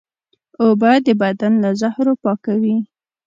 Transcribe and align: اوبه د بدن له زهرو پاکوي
اوبه 0.63 0.91
د 1.05 1.07
بدن 1.21 1.53
له 1.63 1.69
زهرو 1.81 2.13
پاکوي 2.23 2.77